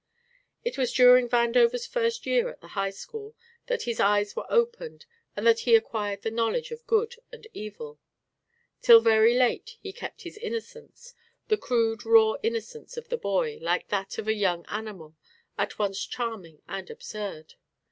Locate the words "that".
3.67-3.83, 5.45-5.59, 13.89-14.17